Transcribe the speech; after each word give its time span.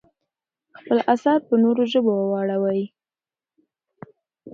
خپل 0.77 0.97
اثار 1.13 1.39
په 1.47 1.53
نورو 1.63 1.83
ژبو 1.91 2.13
واړوئ. 2.31 2.83